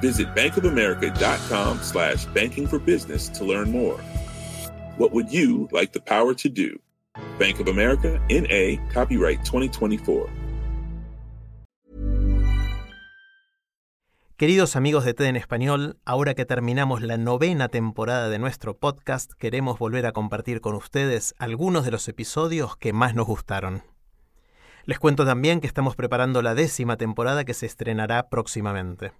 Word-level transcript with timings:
Visit 0.00 0.34
bankofamerica.com 0.34 1.78
slash 1.82 2.26
banking 2.26 2.66
for 2.66 2.78
business 2.78 3.28
to 3.30 3.44
learn 3.44 3.70
more. 3.70 3.98
What 4.98 5.12
would 5.12 5.30
you 5.30 5.68
like 5.72 5.92
the 5.92 6.00
power 6.00 6.34
to 6.34 6.48
do? 6.48 6.78
Bank 7.38 7.60
of 7.60 7.68
America, 7.68 8.20
NA, 8.30 8.76
copyright 8.92 9.42
2024. 9.44 10.28
Queridos 14.38 14.76
amigos 14.76 15.06
de 15.06 15.14
TED 15.14 15.28
en 15.28 15.36
Español, 15.36 15.96
ahora 16.04 16.34
que 16.34 16.44
terminamos 16.44 17.00
la 17.00 17.16
novena 17.16 17.68
temporada 17.68 18.28
de 18.28 18.38
nuestro 18.38 18.76
podcast, 18.76 19.32
queremos 19.38 19.78
volver 19.78 20.04
a 20.04 20.12
compartir 20.12 20.60
con 20.60 20.74
ustedes 20.74 21.34
algunos 21.38 21.86
de 21.86 21.90
los 21.90 22.06
episodios 22.06 22.76
que 22.76 22.92
más 22.92 23.14
nos 23.14 23.26
gustaron. 23.26 23.82
Les 24.84 24.98
cuento 24.98 25.24
también 25.24 25.62
que 25.62 25.66
estamos 25.66 25.96
preparando 25.96 26.42
la 26.42 26.54
décima 26.54 26.98
temporada 26.98 27.46
que 27.46 27.54
se 27.54 27.64
estrenará 27.64 28.28
próximamente. 28.28 29.12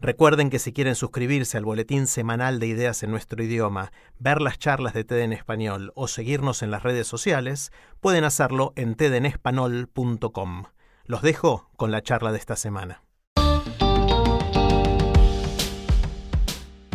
Recuerden 0.00 0.48
que 0.48 0.60
si 0.60 0.72
quieren 0.72 0.94
suscribirse 0.94 1.58
al 1.58 1.64
boletín 1.64 2.06
semanal 2.06 2.60
de 2.60 2.68
ideas 2.68 3.02
en 3.02 3.10
nuestro 3.10 3.42
idioma, 3.42 3.90
ver 4.20 4.40
las 4.40 4.58
charlas 4.58 4.94
de 4.94 5.02
TED 5.02 5.20
en 5.20 5.32
español 5.32 5.92
o 5.96 6.06
seguirnos 6.06 6.62
en 6.62 6.70
las 6.70 6.84
redes 6.84 7.08
sociales, 7.08 7.72
pueden 8.00 8.22
hacerlo 8.22 8.72
en 8.76 8.94
tedenespanol.com. 8.94 10.64
Los 11.04 11.22
dejo 11.22 11.68
con 11.76 11.90
la 11.90 12.02
charla 12.02 12.30
de 12.30 12.38
esta 12.38 12.54
semana. 12.54 13.02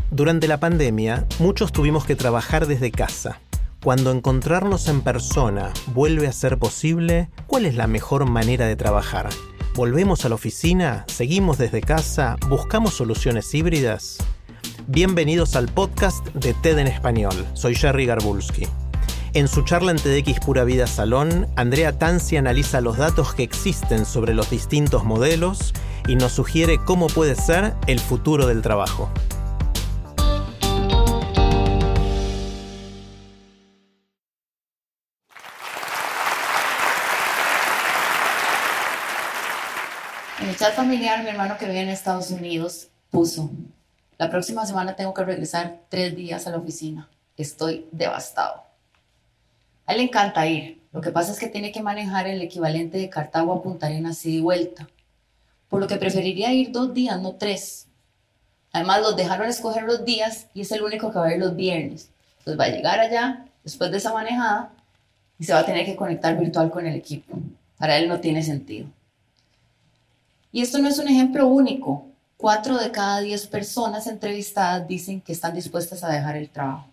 Durante 0.10 0.48
la 0.48 0.60
pandemia, 0.60 1.28
muchos 1.40 1.72
tuvimos 1.72 2.06
que 2.06 2.16
trabajar 2.16 2.68
desde 2.68 2.92
casa. 2.92 3.42
Cuando 3.84 4.12
encontrarnos 4.12 4.88
en 4.88 5.02
persona 5.02 5.74
vuelve 5.88 6.28
a 6.28 6.32
ser 6.32 6.58
posible, 6.58 7.30
¿cuál 7.48 7.66
es 7.66 7.76
la 7.76 7.88
mejor 7.88 8.30
manera 8.30 8.66
de 8.66 8.78
trabajar? 8.78 9.28
¿Volvemos 9.76 10.24
a 10.24 10.30
la 10.30 10.36
oficina? 10.36 11.04
¿Seguimos 11.08 11.58
desde 11.58 11.82
casa? 11.82 12.36
¿Buscamos 12.48 12.94
soluciones 12.94 13.52
híbridas? 13.56 14.20
Bienvenidos 14.86 15.56
al 15.56 15.68
podcast 15.68 16.28
de 16.28 16.54
TED 16.54 16.78
en 16.78 16.86
Español. 16.86 17.34
Soy 17.56 17.74
Jerry 17.74 18.06
Garbulski. 18.06 18.68
En 19.34 19.48
su 19.48 19.64
charla 19.64 19.90
en 19.90 19.98
TEDx 19.98 20.42
Pura 20.42 20.64
Vida 20.64 20.86
Salón, 20.86 21.48
Andrea 21.56 21.98
Tansi 21.98 22.38
analiza 22.38 22.82
los 22.82 22.98
datos 22.98 23.34
que 23.34 23.42
existen 23.42 24.06
sobre 24.06 24.36
los 24.36 24.52
distintos 24.52 25.06
modelos 25.06 25.74
y 26.08 26.18
nos 26.18 26.34
sugiere 26.34 26.78
cómo 26.78 27.08
puede 27.08 27.34
ser 27.34 27.74
el 27.88 28.00
futuro 28.00 28.46
del 28.46 28.62
trabajo. 28.62 29.10
En 40.44 40.50
el 40.50 40.58
chat 40.58 40.74
familiar, 40.74 41.24
mi 41.24 41.30
hermano 41.30 41.58
que 41.58 41.66
vive 41.66 41.80
en 41.80 41.88
Estados 41.88 42.30
Unidos 42.30 42.90
puso, 43.10 43.50
la 44.18 44.30
próxima 44.30 44.66
semana 44.66 44.94
tengo 44.94 45.14
que 45.14 45.24
regresar 45.24 45.80
tres 45.88 46.18
días 46.18 46.46
a 46.46 46.50
la 46.50 46.58
oficina. 46.58 47.08
Estoy 47.38 47.88
devastado. 47.94 48.62
A 49.86 49.94
él 49.94 50.00
le 50.00 50.04
encanta 50.04 50.46
ir. 50.46 50.82
Lo 50.92 51.00
que 51.00 51.12
pasa 51.12 51.32
es 51.32 51.40
que 51.40 51.48
tiene 51.48 51.72
que 51.72 51.82
manejar 51.82 52.28
el 52.28 52.42
equivalente 52.42 52.98
de 52.98 53.10
Cartago 53.10 53.54
a 53.54 53.64
Punta 53.64 53.86
Arenas 53.86 54.26
y 54.26 54.42
vuelta. 54.42 54.90
Por 55.70 55.80
lo 55.80 55.88
que 55.88 55.96
preferiría 55.96 56.52
ir 56.52 56.74
dos 56.74 56.94
días, 56.94 57.22
no 57.22 57.36
tres. 57.36 57.88
Además, 58.74 59.00
los 59.00 59.16
dejaron 59.16 59.48
escoger 59.48 59.84
los 59.84 60.04
días 60.04 60.48
y 60.54 60.60
es 60.60 60.74
el 60.74 60.84
único 60.84 61.10
que 61.10 61.20
va 61.20 61.28
a 61.28 61.34
ir 61.34 61.40
los 61.40 61.56
viernes. 61.56 62.10
Entonces 62.40 62.60
va 62.60 62.66
a 62.66 62.76
llegar 62.76 63.00
allá 63.00 63.46
después 63.64 63.92
de 63.92 63.98
esa 63.98 64.12
manejada 64.12 64.74
y 65.40 65.46
se 65.46 65.54
va 65.54 65.60
a 65.60 65.66
tener 65.66 65.86
que 65.86 65.96
conectar 65.96 66.38
virtual 66.38 66.70
con 66.70 66.86
el 66.86 66.96
equipo. 66.96 67.34
Para 67.78 67.96
él 67.96 68.10
no 68.10 68.20
tiene 68.20 68.44
sentido. 68.44 68.90
Y 70.54 70.62
esto 70.62 70.78
no 70.78 70.88
es 70.88 71.00
un 71.00 71.08
ejemplo 71.08 71.48
único. 71.48 72.06
Cuatro 72.38 72.78
de 72.78 72.92
cada 72.92 73.20
diez 73.22 73.48
personas 73.48 74.06
entrevistadas 74.06 74.88
dicen 74.88 75.20
que 75.20 75.34
están 75.34 75.56
dispuestas 75.56 76.04
a 76.04 76.10
dejar 76.10 76.38
el 76.38 76.50
trabajo. 76.50 76.86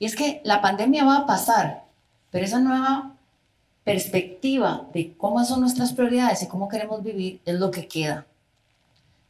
Y 0.00 0.06
es 0.06 0.16
que 0.16 0.40
la 0.44 0.60
pandemia 0.60 1.04
va 1.04 1.18
a 1.18 1.26
pasar, 1.26 1.84
pero 2.30 2.44
esa 2.44 2.58
nueva 2.58 3.12
perspectiva 3.84 4.84
de 4.92 5.14
cómo 5.16 5.44
son 5.44 5.60
nuestras 5.60 5.92
prioridades 5.92 6.42
y 6.42 6.48
cómo 6.48 6.68
queremos 6.68 7.04
vivir 7.04 7.40
es 7.46 7.54
lo 7.54 7.70
que 7.70 7.86
queda. 7.86 8.26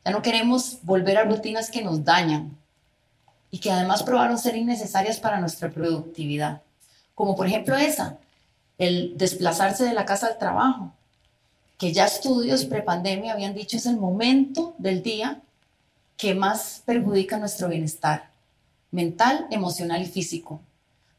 Ya 0.04 0.12
no 0.12 0.22
queremos 0.22 0.78
volver 0.82 1.18
a 1.18 1.24
rutinas 1.24 1.70
que 1.70 1.82
nos 1.82 2.04
dañan 2.04 2.56
y 3.50 3.58
que 3.58 3.70
además 3.70 4.02
probaron 4.02 4.38
ser 4.38 4.56
innecesarias 4.56 5.20
para 5.20 5.40
nuestra 5.40 5.70
productividad. 5.70 6.62
Como 7.14 7.36
por 7.36 7.48
ejemplo 7.48 7.76
esa, 7.76 8.16
el 8.78 9.18
desplazarse 9.18 9.84
de 9.84 9.92
la 9.92 10.06
casa 10.06 10.28
al 10.28 10.38
trabajo 10.38 10.92
que 11.78 11.92
ya 11.92 12.06
estudios 12.06 12.64
prepandemia 12.64 13.32
habían 13.32 13.54
dicho 13.54 13.76
es 13.76 13.86
el 13.86 13.96
momento 13.96 14.74
del 14.78 15.02
día 15.02 15.42
que 16.16 16.34
más 16.34 16.82
perjudica 16.86 17.38
nuestro 17.38 17.68
bienestar 17.68 18.30
mental, 18.90 19.46
emocional 19.50 20.00
y 20.00 20.06
físico, 20.06 20.60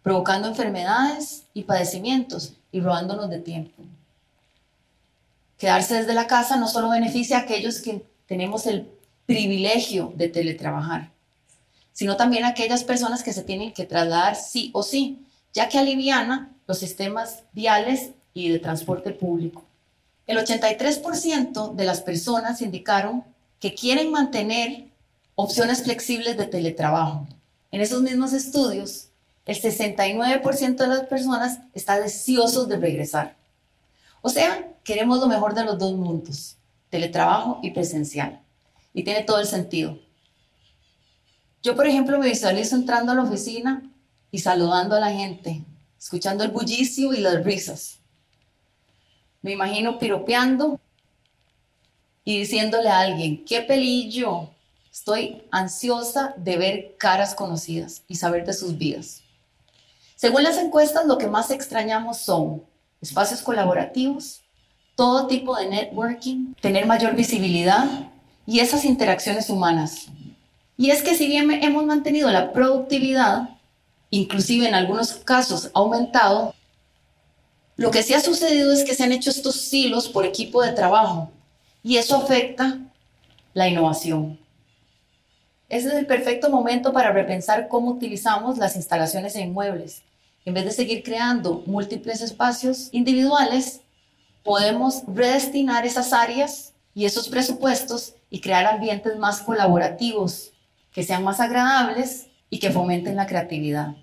provocando 0.01 0.47
enfermedades 0.47 1.44
y 1.53 1.63
padecimientos 1.63 2.53
y 2.72 2.81
robándonos 2.81 3.29
de 3.29 3.40
tiempo. 3.40 3.84
Quedarse 5.59 5.95
desde 5.95 6.16
la 6.16 6.28
casa 6.28 6.57
no 6.57 6.68
solo 6.68 6.89
beneficia 6.89 7.38
a 7.38 7.41
aquellos 7.41 7.81
que 7.81 8.03
tenemos 8.25 8.66
el 8.66 8.89
privilegio 9.28 10.12
de 10.16 10.29
teletrabajar, 10.29 11.12
sino 11.94 12.16
también 12.16 12.45
a 12.45 12.50
aquellas 12.50 12.84
personas 12.84 13.22
que 13.22 13.34
se 13.34 13.44
tienen 13.44 13.74
que 13.74 13.85
trasladar 13.85 14.35
sí 14.35 14.72
o 14.74 14.81
sí, 14.81 15.25
ya 15.53 15.69
que 15.69 15.78
aliviana 15.78 16.51
los 16.68 16.79
sistemas 16.79 17.44
viales 17.53 18.12
y 18.34 18.50
de 18.50 18.59
transporte 18.59 19.12
público. 19.12 19.66
El 20.27 20.38
83% 20.38 21.73
de 21.73 21.85
las 21.85 22.01
personas 22.01 22.61
indicaron 22.61 23.23
que 23.61 23.73
quieren 23.73 24.11
mantener 24.11 24.89
opciones 25.35 25.83
flexibles 25.83 26.38
de 26.38 26.45
teletrabajo. 26.45 27.25
En 27.71 27.79
esos 27.79 28.01
mismos 28.01 28.33
estudios, 28.33 29.07
el 29.45 29.55
69% 29.55 30.75
de 30.75 30.88
las 30.88 31.07
personas 31.07 31.59
está 31.73 31.99
deseosos 31.99 32.67
de 32.67 32.77
regresar. 32.77 33.38
O 34.21 34.29
sea, 34.29 34.67
queremos 34.83 35.19
lo 35.19 35.27
mejor 35.27 35.53
de 35.53 35.63
los 35.63 35.79
dos 35.79 35.93
mundos, 35.93 36.57
teletrabajo 36.89 37.59
y 37.63 37.71
presencial. 37.71 38.41
Y 38.94 39.03
tiene 39.03 39.23
todo 39.23 39.39
el 39.39 39.47
sentido. 39.47 39.97
Yo, 41.63 41.75
por 41.75 41.88
ejemplo, 41.88 42.19
me 42.19 42.27
visualizo 42.27 42.75
entrando 42.75 43.13
a 43.13 43.15
la 43.15 43.23
oficina 43.23 43.89
y 44.31 44.39
saludando 44.39 44.95
a 44.97 44.99
la 44.99 45.11
gente, 45.11 45.63
escuchando 45.97 46.44
el 46.44 46.51
bullicio 46.51 47.13
y 47.13 47.19
las 47.19 47.44
risas. 47.45 47.99
Me 49.42 49.52
imagino 49.52 50.00
piropeando 50.00 50.80
y 52.24 52.40
diciéndole 52.40 52.90
a 52.90 53.00
alguien, 53.00 53.46
qué 53.46 53.62
pelillo, 53.62 54.50
estoy 54.92 55.44
ansiosa 55.52 56.34
de 56.38 56.58
ver 56.58 56.96
caras 56.98 57.36
conocidas 57.36 58.03
y 58.08 58.16
saber 58.16 58.46
de 58.46 58.53
sus 58.53 58.78
vidas. 58.78 59.22
Según 60.16 60.44
las 60.44 60.58
encuestas, 60.58 61.06
lo 61.06 61.18
que 61.18 61.28
más 61.28 61.52
extrañamos 61.52 62.18
son 62.18 62.64
espacios 63.02 63.42
colaborativos, 63.42 64.42
todo 64.96 65.28
tipo 65.28 65.56
de 65.56 65.69
networking, 65.69 66.56
tener 66.59 66.88
mayor 66.88 67.16
visibilidad 67.16 67.86
y 68.48 68.59
esas 68.59 68.84
interacciones 68.84 69.50
humanas. 69.50 70.08
Y 70.75 70.90
es 70.90 71.04
que 71.04 71.16
si 71.16 71.28
bien 71.28 71.51
hemos 71.51 71.86
mantenido 71.86 72.31
la 72.31 72.51
productividad, 72.51 73.50
inclusive 74.10 74.68
en 74.68 74.74
algunos 74.74 75.13
casos 75.13 75.69
aumentado, 75.74 76.56
lo 77.77 77.91
que 77.91 78.01
sí 78.01 78.15
ha 78.15 78.19
sucedido 78.19 78.74
es 78.74 78.83
que 78.83 78.95
se 78.95 79.03
han 79.03 79.12
hecho 79.12 79.29
estos 79.29 79.56
silos 79.56 80.09
por 80.09 80.25
equipo 80.25 80.63
de 80.63 80.71
trabajo 80.71 81.31
y 81.83 81.97
eso 81.97 82.15
afecta 82.15 82.79
la 83.53 83.68
innovación. 83.68 84.39
Ese 85.69 85.89
es 85.89 85.94
el 85.94 86.07
perfecto 86.07 86.50
momento 86.50 86.91
para 86.91 87.12
repensar 87.12 87.68
cómo 87.68 87.91
utilizamos 87.91 88.57
las 88.57 88.75
instalaciones 88.75 89.35
en 89.35 89.50
inmuebles. 89.50 90.01
En 90.44 90.56
vez 90.56 90.65
de 90.65 90.71
seguir 90.71 91.03
creando 91.03 91.62
múltiples 91.68 92.21
espacios 92.21 92.89
individuales, 92.94 93.81
podemos 94.44 95.03
redestinar 95.07 95.85
esas 95.85 96.13
áreas 96.13 96.73
y 96.95 97.06
esos 97.06 97.30
presupuestos 97.30 98.15
y 98.31 98.41
crear 98.41 98.65
ambientes 98.65 99.18
más 99.18 99.41
colaborativos, 99.41 100.51
que 100.91 101.03
sean 101.03 101.23
más 101.23 101.39
agradables 101.39 102.27
y 102.50 102.57
que 102.57 102.71
fomenten 102.71 103.15
la 103.15 103.27
creatividad. 103.27 103.95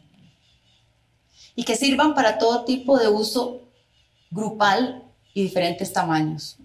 Y 1.56 1.64
que 1.64 1.74
sirvan 1.74 2.14
para 2.14 2.38
todo 2.38 2.64
tipo 2.64 2.98
de 2.98 3.08
uso 3.08 3.63
grupal 4.30 5.04
y 5.32 5.42
diferentes 5.42 5.92
tamaños. 5.92 6.58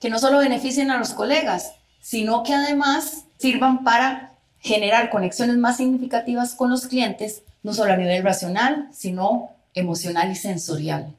Que 0.00 0.10
no 0.10 0.18
solo 0.18 0.38
beneficien 0.38 0.90
a 0.90 0.98
los 0.98 1.10
colegas, 1.10 1.72
sino 2.00 2.42
que 2.42 2.54
además 2.54 3.24
sirvan 3.38 3.84
para 3.84 4.32
generar 4.60 5.10
conexiones 5.10 5.56
más 5.56 5.76
significativas 5.76 6.54
con 6.54 6.70
los 6.70 6.86
clientes, 6.86 7.42
no 7.62 7.72
solo 7.72 7.92
a 7.92 7.96
nivel 7.96 8.22
racional, 8.22 8.88
sino 8.92 9.50
emocional 9.74 10.30
y 10.30 10.34
sensorial. 10.34 11.14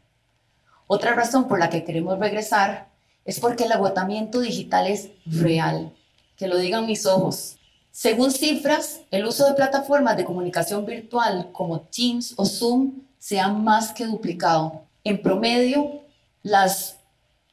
Otra 0.88 1.14
razón 1.14 1.48
por 1.48 1.60
la 1.60 1.70
que 1.70 1.84
queremos 1.84 2.18
regresar 2.20 2.88
es 3.26 3.40
porque 3.40 3.66
el 3.66 3.72
agotamiento 3.72 4.40
digital 4.40 4.88
es 4.88 5.10
real. 5.26 5.94
Que 6.36 6.48
lo 6.48 6.58
digan 6.58 6.88
mis 6.88 7.06
ojos. 7.06 7.58
Según 7.92 8.32
cifras, 8.32 9.02
el 9.12 9.26
uso 9.26 9.46
de 9.46 9.54
plataformas 9.54 10.18
de 10.18 10.26
comunicación 10.26 10.86
virtual 10.86 11.50
como 11.52 11.82
Teams 11.82 12.34
o 12.38 12.46
Zoom 12.46 13.04
se 13.20 13.40
ha 13.40 13.50
más 13.50 13.92
que 13.92 14.06
duplicado. 14.06 14.84
En 15.10 15.24
promedio, 15.24 16.04
las 16.44 17.00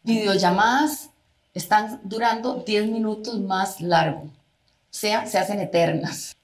videollamadas 0.02 1.08
están 1.54 2.02
durando 2.04 2.62
10 2.66 2.90
minutos 2.90 3.40
más 3.40 3.80
largo, 3.80 4.24
o 4.24 4.30
sea, 4.90 5.24
se 5.24 5.38
hacen 5.38 5.60
eternas. 5.60 6.36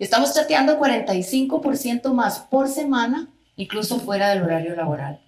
Estamos 0.00 0.34
chateando 0.34 0.80
45% 0.80 2.12
más 2.12 2.40
por 2.40 2.68
semana, 2.68 3.28
incluso 3.54 4.00
fuera 4.00 4.30
del 4.30 4.42
horario 4.42 4.74
laboral. 4.74 5.20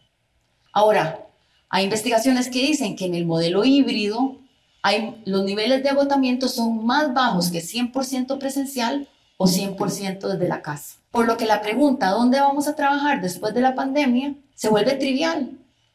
Ahora, 0.73 1.25
hay 1.69 1.85
investigaciones 1.85 2.49
que 2.49 2.59
dicen 2.59 2.97
que 2.97 3.05
en 3.05 3.15
el 3.15 3.25
modelo 3.25 3.65
híbrido 3.65 4.41
hay, 4.83 5.23
los 5.27 5.45
niveles 5.45 5.85
de 5.85 5.91
agotamiento 5.91 6.49
son 6.49 6.85
más 6.85 7.15
bajos 7.15 7.53
que 7.53 7.61
100% 7.61 8.37
presencial 8.39 9.07
o 9.37 9.47
100% 9.47 10.27
desde 10.27 10.49
la 10.49 10.61
casa. 10.61 10.97
Por 11.13 11.27
lo 11.29 11.37
que 11.37 11.47
la 11.47 11.63
pregunta, 11.63 12.11
¿dónde 12.11 12.41
vamos 12.41 12.67
a 12.67 12.75
trabajar 12.75 13.21
después 13.21 13.55
de 13.55 13.61
la 13.61 13.77
pandemia? 13.77 14.35
Se 14.55 14.69
vuelve 14.69 14.95
trivial. 14.95 15.51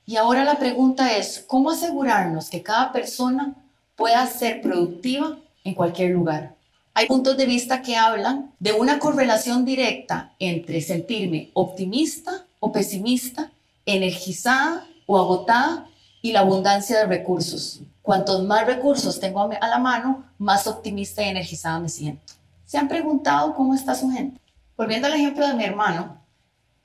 Y 0.05 0.17
ahora 0.17 0.43
la 0.43 0.57
pregunta 0.57 1.15
es, 1.17 1.43
¿cómo 1.47 1.69
asegurarnos 1.69 2.49
que 2.49 2.63
cada 2.63 2.91
persona 2.91 3.53
pueda 3.95 4.25
ser 4.27 4.61
productiva 4.61 5.37
en 5.63 5.73
cualquier 5.73 6.11
lugar? 6.11 6.55
Hay 6.93 7.07
puntos 7.07 7.37
de 7.37 7.45
vista 7.45 7.81
que 7.81 7.95
hablan 7.95 8.51
de 8.59 8.73
una 8.73 8.99
correlación 8.99 9.63
directa 9.63 10.33
entre 10.39 10.81
sentirme 10.81 11.49
optimista 11.53 12.45
o 12.59 12.71
pesimista, 12.71 13.51
energizada 13.85 14.85
o 15.05 15.17
agotada 15.17 15.87
y 16.21 16.31
la 16.31 16.41
abundancia 16.41 16.97
de 16.99 17.05
recursos. 17.05 17.81
Cuantos 18.01 18.43
más 18.43 18.65
recursos 18.65 19.19
tengo 19.19 19.41
a 19.41 19.67
la 19.67 19.77
mano, 19.77 20.25
más 20.37 20.67
optimista 20.67 21.23
y 21.23 21.29
energizada 21.29 21.79
me 21.79 21.89
siento. 21.89 22.33
¿Se 22.65 22.77
han 22.77 22.87
preguntado 22.87 23.53
cómo 23.55 23.73
está 23.73 23.95
su 23.95 24.09
gente? 24.09 24.39
Volviendo 24.75 25.07
al 25.07 25.13
ejemplo 25.13 25.47
de 25.47 25.53
mi 25.53 25.63
hermano, 25.63 26.18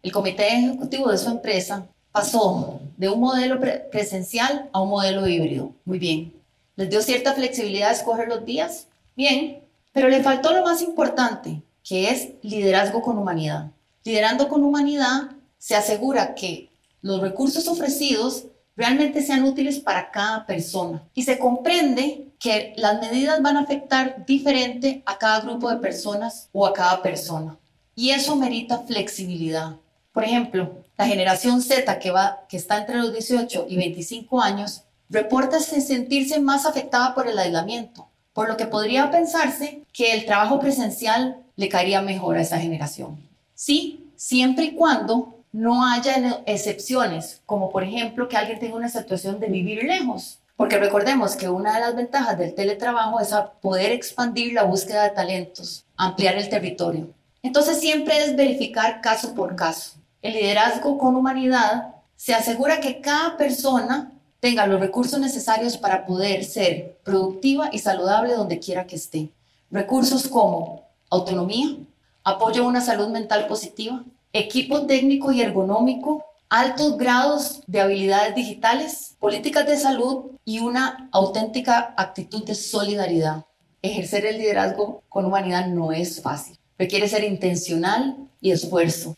el 0.05 0.13
comité 0.13 0.47
ejecutivo 0.49 1.11
de 1.11 1.17
su 1.17 1.31
empresa 1.31 1.87
pasó 2.13 2.79
de 2.99 3.09
un 3.09 3.21
modelo 3.21 3.59
presencial 3.91 4.69
a 4.73 4.83
un 4.83 4.91
modelo 4.91 5.27
híbrido. 5.27 5.73
Muy 5.87 5.99
bien. 5.99 6.35
Les 6.77 6.91
dio 6.91 7.01
cierta 7.01 7.33
flexibilidad 7.33 7.89
de 7.89 7.95
escoger 7.95 8.29
los 8.29 8.45
días. 8.45 8.87
Bien. 9.17 9.65
Pero 9.93 10.11
le 10.11 10.23
faltó 10.23 10.53
lo 10.53 10.63
más 10.63 10.83
importante, 10.83 11.63
que 11.83 12.11
es 12.11 12.31
liderazgo 12.43 13.01
con 13.01 13.17
humanidad. 13.17 13.71
Liderando 14.05 14.49
con 14.49 14.63
humanidad 14.63 15.31
se 15.57 15.75
asegura 15.75 16.35
que 16.35 16.69
los 17.01 17.21
recursos 17.21 17.67
ofrecidos 17.67 18.45
realmente 18.77 19.23
sean 19.23 19.45
útiles 19.45 19.81
para 19.81 20.11
cada 20.11 20.45
persona. 20.45 21.03
Y 21.15 21.23
se 21.23 21.39
comprende 21.39 22.29
que 22.39 22.75
las 22.77 23.01
medidas 23.01 23.41
van 23.41 23.57
a 23.57 23.61
afectar 23.61 24.27
diferente 24.27 25.03
a 25.07 25.17
cada 25.17 25.41
grupo 25.41 25.71
de 25.71 25.77
personas 25.77 26.51
o 26.53 26.67
a 26.67 26.75
cada 26.75 27.01
persona. 27.01 27.57
Y 27.95 28.11
eso 28.11 28.37
merita 28.37 28.81
flexibilidad. 28.81 29.77
Por 30.15 30.23
ejemplo, 30.23 30.77
la 30.97 31.07
generación 31.07 31.61
Z 31.61 31.99
que, 31.99 32.13
va, 32.13 32.45
que 32.49 32.57
está 32.57 32.79
entre 32.79 32.99
los 32.99 33.13
18 33.13 33.67
y 33.69 33.77
25 33.77 34.41
años 34.41 34.85
reporta 35.11 35.59
sentirse 35.59 36.39
más 36.39 36.67
afectada 36.67 37.17
por 37.17 37.27
el 37.27 37.37
aislamiento, 37.37 38.07
por 38.33 38.49
lo 38.49 38.57
que 38.57 38.67
podría 38.67 39.11
pensarse 39.11 39.83
que 39.93 40.13
el 40.13 40.25
trabajo 40.25 40.61
presencial 40.61 41.39
le 41.57 41.69
caería 41.69 42.01
mejor 42.01 42.37
a 42.37 42.43
esa 42.43 42.61
generación. 42.61 43.19
Sí, 43.57 44.13
siempre 44.15 44.67
y 44.67 44.75
cuando 44.77 45.41
no 45.51 45.85
haya 45.85 46.43
excepciones, 46.47 47.43
como 47.45 47.73
por 47.73 47.83
ejemplo 47.83 48.29
que 48.29 48.37
alguien 48.37 48.61
tenga 48.61 48.77
una 48.77 48.89
situación 48.89 49.41
de 49.41 49.49
vivir 49.49 49.83
lejos. 49.83 50.39
Porque 50.57 50.79
recordemos 50.79 51.35
que 51.35 51.49
una 51.49 51.75
de 51.75 51.81
las 51.81 51.97
ventajas 51.97 52.39
del 52.39 52.55
teletrabajo 52.55 53.19
es 53.19 53.35
poder 53.61 53.91
expandir 53.91 54.53
la 54.53 54.63
búsqueda 54.63 55.03
de 55.03 55.11
talentos, 55.11 55.85
ampliar 55.97 56.37
el 56.37 56.49
territorio. 56.49 57.09
Entonces 57.43 57.81
siempre 57.81 58.17
es 58.23 58.37
verificar 58.37 59.01
caso 59.01 59.35
por 59.35 59.57
caso. 59.57 60.04
El 60.25 60.33
liderazgo 60.33 60.97
con 60.97 61.17
humanidad 61.17 61.97
se 62.17 62.33
asegura 62.33 62.81
que 62.81 63.03
cada 63.03 63.37
persona 63.37 64.11
tenga 64.41 64.67
los 64.67 64.81
recursos 64.81 65.21
necesarios 65.21 65.77
para 65.77 66.07
poder 66.07 66.47
ser 66.47 66.99
productiva 67.05 67.69
y 67.71 67.79
saludable 67.79 68.33
donde 68.33 68.59
quiera 68.59 68.87
que 68.87 68.97
esté. 68.97 69.29
Recursos 69.71 70.27
como 70.27 70.87
autonomía, 71.11 71.77
apoyo 72.25 72.65
a 72.65 72.69
una 72.69 72.81
salud 72.81 73.09
mental 73.09 73.47
positiva, 73.47 74.03
equipo 74.33 74.87
técnico 74.87 75.31
y 75.31 75.43
ergonómico, 75.43 76.25
altos 76.49 76.97
grados 76.97 77.61
de 77.67 77.83
habilidades 77.83 78.35
digitales, 78.35 79.17
políticas 79.19 79.67
de 79.67 79.77
salud 79.77 80.31
y 80.43 80.61
una 80.61 81.11
auténtica 81.13 81.93
actitud 81.99 82.43
de 82.47 82.55
solidaridad. 82.55 83.45
Ejercer 83.83 84.25
el 84.25 84.39
liderazgo 84.39 85.03
con 85.11 85.27
humanidad 85.27 85.67
no 85.67 85.93
es 85.93 86.23
fácil. 86.23 86.57
Requiere 86.79 87.11
ser 87.11 87.25
intencional 87.25 88.17
y 88.41 88.53
esfuerzo. 88.53 89.15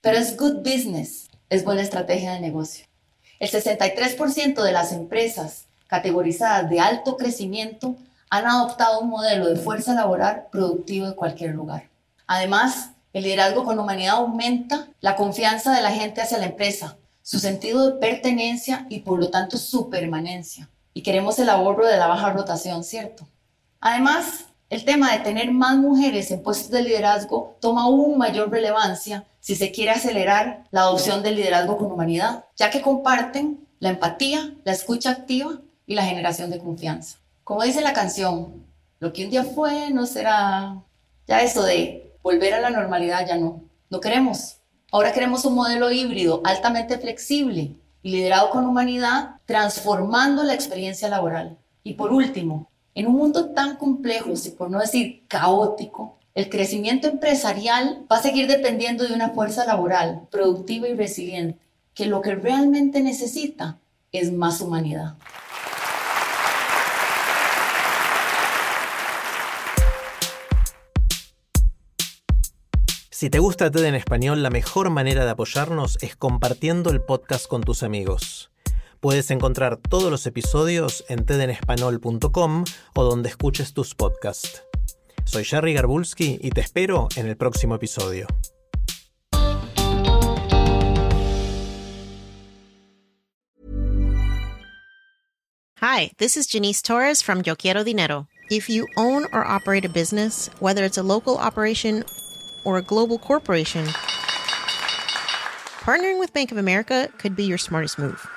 Pero 0.00 0.16
es 0.16 0.36
good 0.36 0.62
business, 0.62 1.28
es 1.50 1.62
buena 1.62 1.82
estrategia 1.82 2.32
de 2.32 2.40
negocio. 2.40 2.86
El 3.38 3.50
63% 3.50 4.62
de 4.62 4.72
las 4.72 4.92
empresas 4.92 5.66
categorizadas 5.88 6.70
de 6.70 6.80
alto 6.80 7.18
crecimiento 7.18 7.96
han 8.30 8.46
adoptado 8.46 9.00
un 9.00 9.10
modelo 9.10 9.48
de 9.48 9.56
fuerza 9.56 9.92
laboral 9.92 10.46
productivo 10.50 11.06
de 11.06 11.16
cualquier 11.16 11.54
lugar. 11.54 11.90
Además, 12.26 12.92
el 13.12 13.24
liderazgo 13.24 13.64
con 13.64 13.78
humanidad 13.78 14.16
aumenta 14.16 14.88
la 15.00 15.16
confianza 15.16 15.74
de 15.74 15.82
la 15.82 15.90
gente 15.90 16.22
hacia 16.22 16.38
la 16.38 16.46
empresa, 16.46 16.96
su 17.22 17.38
sentido 17.38 17.90
de 17.90 17.98
pertenencia 17.98 18.86
y 18.88 19.00
por 19.00 19.18
lo 19.18 19.30
tanto 19.30 19.58
su 19.58 19.90
permanencia. 19.90 20.70
Y 20.94 21.02
queremos 21.02 21.38
el 21.38 21.50
ahorro 21.50 21.86
de 21.86 21.98
la 21.98 22.06
baja 22.06 22.30
rotación, 22.32 22.84
¿cierto? 22.84 23.28
Además, 23.80 24.46
el 24.70 24.84
tema 24.84 25.12
de 25.12 25.18
tener 25.18 25.50
más 25.50 25.76
mujeres 25.76 26.30
en 26.30 26.42
puestos 26.44 26.70
de 26.70 26.84
liderazgo 26.84 27.56
toma 27.60 27.82
aún 27.82 28.16
mayor 28.16 28.50
relevancia 28.50 29.26
si 29.40 29.56
se 29.56 29.72
quiere 29.72 29.90
acelerar 29.90 30.64
la 30.70 30.82
adopción 30.82 31.24
del 31.24 31.34
liderazgo 31.34 31.76
con 31.76 31.90
humanidad, 31.90 32.44
ya 32.56 32.70
que 32.70 32.80
comparten 32.80 33.66
la 33.80 33.88
empatía, 33.88 34.54
la 34.64 34.72
escucha 34.72 35.10
activa 35.10 35.60
y 35.86 35.96
la 35.96 36.04
generación 36.04 36.50
de 36.50 36.60
confianza. 36.60 37.18
Como 37.42 37.64
dice 37.64 37.80
la 37.80 37.92
canción, 37.92 38.64
lo 39.00 39.12
que 39.12 39.24
un 39.24 39.30
día 39.30 39.42
fue 39.42 39.90
no 39.90 40.06
será 40.06 40.76
ya 41.26 41.42
eso 41.42 41.64
de 41.64 42.14
volver 42.22 42.54
a 42.54 42.60
la 42.60 42.70
normalidad 42.70 43.26
ya 43.26 43.36
no. 43.36 43.64
No 43.88 44.00
queremos. 44.00 44.58
Ahora 44.92 45.12
queremos 45.12 45.44
un 45.44 45.54
modelo 45.54 45.90
híbrido 45.90 46.42
altamente 46.44 46.96
flexible 46.98 47.74
y 48.02 48.10
liderado 48.10 48.50
con 48.50 48.66
humanidad, 48.66 49.40
transformando 49.46 50.44
la 50.44 50.54
experiencia 50.54 51.08
laboral. 51.08 51.58
Y 51.82 51.94
por 51.94 52.12
último, 52.12 52.69
en 52.94 53.06
un 53.06 53.14
mundo 53.14 53.50
tan 53.50 53.76
complejo, 53.76 54.36
si 54.36 54.50
por 54.50 54.70
no 54.70 54.80
decir 54.80 55.24
caótico, 55.28 56.18
el 56.34 56.48
crecimiento 56.48 57.08
empresarial 57.08 58.06
va 58.10 58.16
a 58.16 58.22
seguir 58.22 58.46
dependiendo 58.46 59.06
de 59.06 59.14
una 59.14 59.30
fuerza 59.30 59.64
laboral 59.64 60.28
productiva 60.30 60.88
y 60.88 60.94
resiliente, 60.94 61.58
que 61.94 62.06
lo 62.06 62.20
que 62.20 62.34
realmente 62.34 63.00
necesita 63.00 63.78
es 64.12 64.32
más 64.32 64.60
humanidad. 64.60 65.16
Si 73.10 73.28
te 73.28 73.38
gusta 73.38 73.70
TED 73.70 73.84
en 73.84 73.94
español, 73.94 74.42
la 74.42 74.48
mejor 74.48 74.88
manera 74.88 75.26
de 75.26 75.30
apoyarnos 75.32 75.98
es 76.00 76.16
compartiendo 76.16 76.88
el 76.88 77.02
podcast 77.02 77.46
con 77.46 77.62
tus 77.62 77.82
amigos. 77.82 78.50
Puedes 79.00 79.30
encontrar 79.30 79.78
todos 79.78 80.10
los 80.10 80.26
episodios 80.26 81.06
en 81.08 81.24
tedenespanol.com 81.24 82.64
o 82.94 83.02
donde 83.02 83.30
escuches 83.30 83.72
tus 83.72 83.94
podcasts. 83.94 84.62
Soy 85.24 85.44
Jerry 85.44 85.72
Garbulski 85.72 86.38
y 86.42 86.50
te 86.50 86.60
espero 86.60 87.08
en 87.16 87.26
el 87.26 87.38
próximo 87.38 87.74
episodio. 87.76 88.26
Hi, 95.76 96.10
this 96.18 96.36
is 96.36 96.46
Janice 96.46 96.82
Torres 96.82 97.22
from 97.22 97.40
Yo 97.42 97.56
Quiero 97.56 97.82
Dinero. 97.82 98.28
If 98.50 98.68
you 98.68 98.86
own 98.98 99.24
or 99.32 99.46
operate 99.46 99.86
a 99.86 99.88
business, 99.88 100.50
whether 100.60 100.84
it's 100.84 100.98
a 100.98 101.02
local 101.02 101.38
operation 101.38 102.04
or 102.66 102.76
a 102.76 102.82
global 102.82 103.18
corporation, 103.18 103.86
partnering 105.80 106.18
with 106.18 106.34
Bank 106.34 106.52
of 106.52 106.58
America 106.58 107.08
could 107.16 107.34
be 107.34 107.44
your 107.44 107.56
smartest 107.56 107.98
move. 107.98 108.28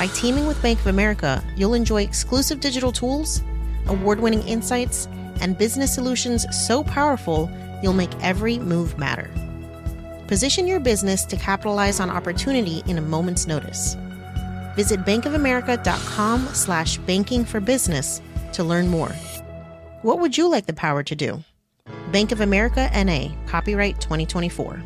By 0.00 0.06
teaming 0.06 0.46
with 0.46 0.62
Bank 0.62 0.80
of 0.80 0.86
America, 0.86 1.44
you'll 1.56 1.74
enjoy 1.74 2.02
exclusive 2.02 2.58
digital 2.58 2.90
tools, 2.90 3.42
award 3.86 4.18
winning 4.18 4.42
insights, 4.48 5.06
and 5.42 5.58
business 5.58 5.94
solutions 5.94 6.46
so 6.56 6.82
powerful 6.82 7.50
you'll 7.82 7.92
make 7.92 8.08
every 8.22 8.58
move 8.58 8.96
matter. 8.96 9.30
Position 10.26 10.66
your 10.66 10.80
business 10.80 11.26
to 11.26 11.36
capitalize 11.36 12.00
on 12.00 12.08
opportunity 12.08 12.82
in 12.86 12.96
a 12.96 13.02
moment's 13.02 13.46
notice. 13.46 13.98
Visit 14.74 15.00
bankofamerica.com 15.04 16.46
slash 16.54 16.96
banking 16.96 17.44
for 17.44 17.60
business 17.60 18.22
to 18.54 18.64
learn 18.64 18.88
more. 18.88 19.12
What 20.00 20.18
would 20.18 20.38
you 20.38 20.48
like 20.48 20.64
the 20.64 20.72
power 20.72 21.02
to 21.02 21.14
do? 21.14 21.44
Bank 22.10 22.32
of 22.32 22.40
America 22.40 22.88
NA, 22.94 23.36
copyright 23.46 24.00
2024. 24.00 24.82